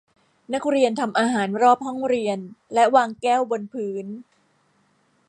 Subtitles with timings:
[0.53, 2.37] นักเรียนทำอาหารรอบห้องเรียน
[2.73, 4.05] และวางแก้วบนพื้น